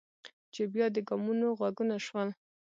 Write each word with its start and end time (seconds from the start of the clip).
چې 0.53 0.61
بیا 0.73 0.87
د 0.95 0.97
ګامونو 1.07 1.47
غږونه 1.59 1.95
شول. 2.05 2.29